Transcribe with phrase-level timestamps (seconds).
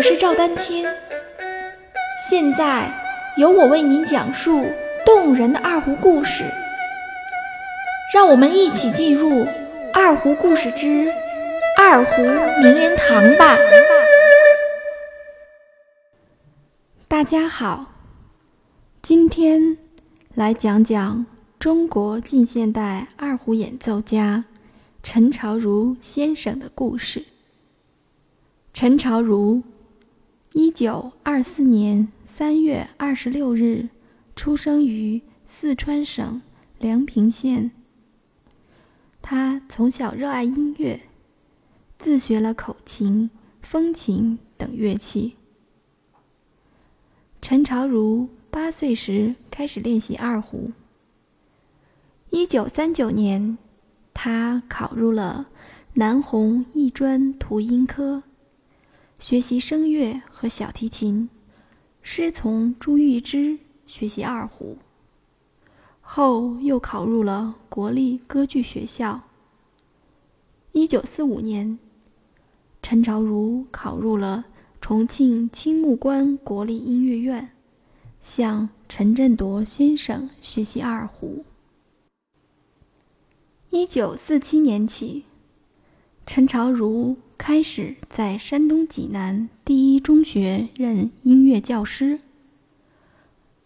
[0.00, 0.86] 我是赵丹青，
[2.26, 2.90] 现在
[3.36, 4.64] 由我为您讲述
[5.04, 6.42] 动人的二胡故事。
[8.14, 9.28] 让我们一起进入
[9.92, 11.06] 《二胡故事之
[11.76, 13.58] 二胡名人堂》吧。
[17.06, 17.92] 大家好，
[19.02, 19.76] 今天
[20.34, 21.26] 来讲讲
[21.58, 24.46] 中国近现代二胡演奏家
[25.02, 27.22] 陈朝如先生的故事。
[28.72, 29.62] 陈朝如，
[30.52, 33.88] 一九二四年三月二十六日
[34.34, 36.42] 出生于四川省
[36.80, 37.70] 梁平县。
[39.22, 41.02] 他从小热爱音乐，
[42.00, 43.30] 自学了口琴、
[43.62, 45.36] 风琴等乐器。
[47.40, 50.72] 陈朝如八岁时开始练习二胡。
[52.30, 53.56] 一九三九年，
[54.12, 55.46] 他考入了
[55.94, 58.24] 南红艺专图音科。
[59.20, 61.28] 学习声乐和小提琴，
[62.00, 64.78] 师从朱玉芝学习二胡。
[66.00, 69.20] 后又考入了国立歌剧学校。
[70.72, 71.78] 一九四五年，
[72.80, 74.46] 陈朝如考入了
[74.80, 77.50] 重庆青木关国立音乐院，
[78.22, 81.44] 向陈振铎先生学习二胡。
[83.68, 85.24] 一九四七年起，
[86.26, 87.16] 陈朝如。
[87.42, 92.20] 开始在山东济南第一中学任音乐教师。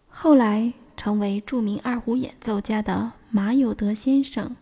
[0.07, 4.55] 后来成为著名二胡演奏家的马有德先生，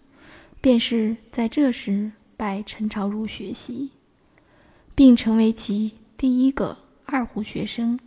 [0.63, 3.91] 便是在这时拜陈朝如学习，
[4.95, 8.01] 并成为其第一个二胡学生。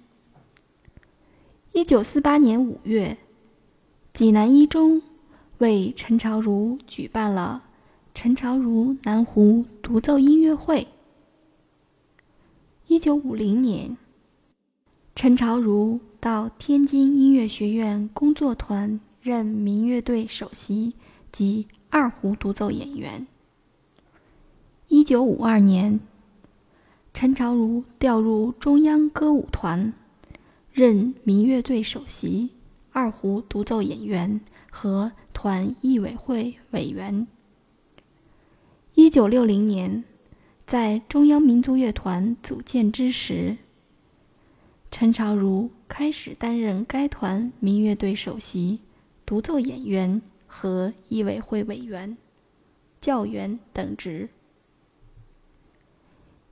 [1.72, 3.16] 一九四八年五月，
[4.12, 5.04] 济南一中
[5.60, 7.66] 为陈朝如举办了
[8.16, 10.88] 陈朝如南胡独奏音乐会。
[12.88, 13.98] 一九五零年，
[15.14, 20.94] 陈朝如到天津音乐学院工作团任民乐队首席
[21.34, 23.28] 及二胡独奏演员。
[24.88, 26.00] 一九五二年，
[27.14, 29.94] 陈朝如调入中央歌舞团，
[30.72, 32.52] 任民乐队首席、
[32.94, 34.40] 二胡独奏演员
[34.72, 37.28] 和团艺委会委员。
[38.96, 40.04] 一九六零年。
[40.66, 43.58] 在中央民族乐团组建之时，
[44.90, 48.80] 陈朝如开始担任该团民乐队首席、
[49.26, 52.18] 独奏演员和艺委会委员、
[53.00, 54.30] 教员等职。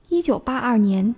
[0.08, 1.16] 一九八二年，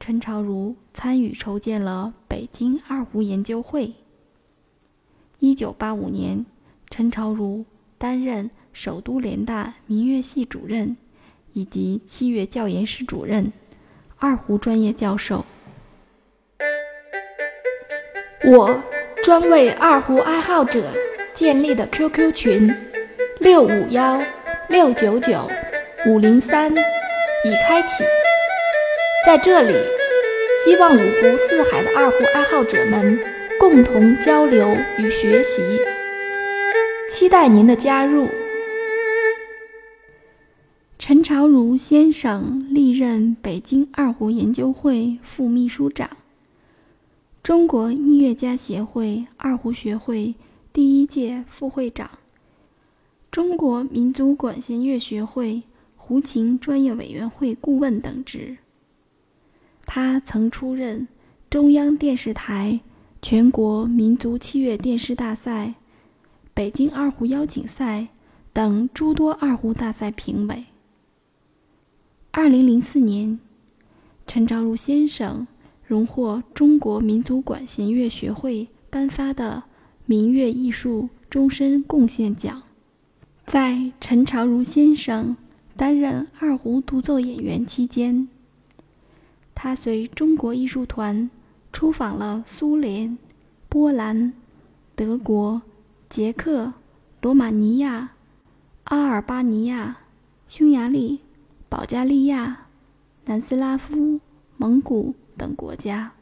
[0.00, 3.92] 陈朝如参与筹建了北京二胡研究会。
[5.40, 6.46] 一九八五年，
[6.88, 7.66] 陈朝如
[7.98, 10.94] 担任首都联大民乐系主任。
[11.56, 13.52] 以及器乐教研室主任、
[14.18, 15.44] 二胡专业教授。
[18.44, 18.82] 我
[19.22, 20.92] 专为二胡爱好者
[21.32, 22.74] 建立的 QQ 群
[23.38, 24.20] 六五幺
[24.68, 25.48] 六九九
[26.08, 28.02] 五零三已开启，
[29.24, 29.72] 在这里，
[30.64, 33.16] 希望五湖四海的二胡爱好者们
[33.60, 35.62] 共同交流与学习，
[37.08, 38.28] 期待您的加入。
[41.06, 46.08] 陈朝如先生历任北京二胡研究会副秘书长、
[47.42, 50.34] 中国音乐家协会二胡学会
[50.72, 52.10] 第一届副会长、
[53.30, 58.56] 中国民族管弦乐学会胡琴专业委员会顾问等职。
[59.84, 61.06] 他曾出任
[61.50, 62.80] 中央电视台
[63.20, 65.74] 全国民族器乐电视大赛、
[66.54, 68.08] 北京二胡邀请赛
[68.54, 70.64] 等诸多二胡大赛评委。
[72.44, 73.38] 二零零四年，
[74.26, 75.46] 陈朝如先生
[75.82, 79.62] 荣获中国民族管弦乐学会颁发的
[80.04, 82.62] 民乐艺术终身贡献奖。
[83.46, 85.34] 在陈朝如先生
[85.74, 88.28] 担任二胡独奏演员期间，
[89.54, 91.30] 他随中国艺术团
[91.72, 93.16] 出访了苏联、
[93.70, 94.34] 波兰、
[94.94, 95.62] 德国、
[96.10, 96.74] 捷克、
[97.22, 98.10] 罗马尼亚、
[98.82, 99.96] 阿尔巴尼亚、
[100.46, 101.20] 匈牙利。
[101.76, 102.68] 保加利亚、
[103.24, 104.20] 南斯拉夫、
[104.56, 106.12] 蒙古等国家，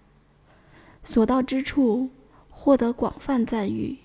[1.02, 2.08] 所到之处
[2.48, 3.98] 获得广泛赞誉，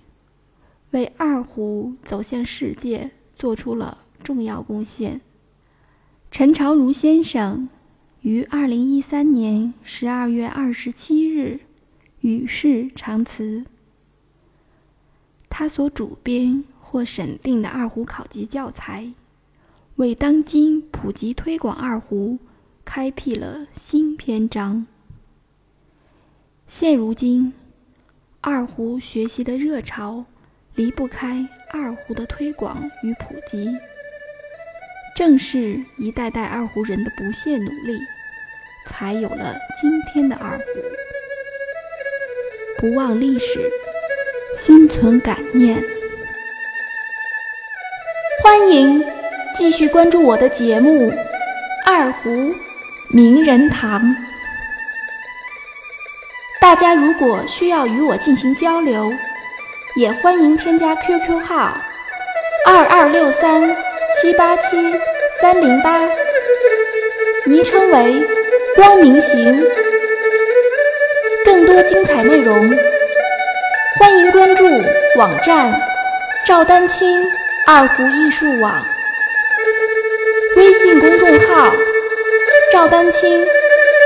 [0.91, 5.21] 为二胡走向世界做出了重要贡献。
[6.29, 7.69] 陈朝如先生
[8.19, 11.61] 于二零一三年十二月二十七日
[12.19, 13.65] 与世长辞。
[15.49, 19.13] 他所主编或审定的二胡考级教材。
[19.97, 22.38] 为当今普及推广二胡
[22.85, 24.85] 开辟了新篇章。
[26.67, 27.51] 现如今，
[28.39, 30.23] 二胡学习的热潮
[30.75, 33.75] 离不开二胡的推广与普及。
[35.15, 37.97] 正是一代代二胡人的不懈努力，
[38.85, 40.63] 才有了今天的二胡。
[42.77, 43.67] 不忘历史，
[44.55, 45.83] 心存感念。
[48.44, 49.03] 欢迎
[49.57, 51.12] 继续关注我的节目
[51.83, 52.54] 《二胡
[53.07, 54.00] 名人堂》。
[56.62, 59.12] 大家如果需要与我进行交流，
[59.95, 61.75] 也欢迎添加 QQ 号
[62.68, 63.63] 二二六三
[64.13, 64.77] 七八七
[65.42, 66.07] 三零八，
[67.48, 68.21] 昵称为
[68.75, 69.59] 光明行。
[71.44, 72.54] 更多精彩内容，
[73.98, 74.65] 欢迎关注
[75.18, 75.74] 网站
[76.45, 77.25] 赵丹青
[77.65, 78.86] 二胡艺术网，
[80.57, 81.71] 微信公众号
[82.74, 83.45] 赵丹青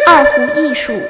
[0.06, 1.02] 二胡艺术。